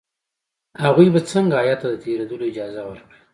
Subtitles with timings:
[0.83, 3.17] هغوی به څنګه هیات ته د تېرېدلو اجازه ورکړي.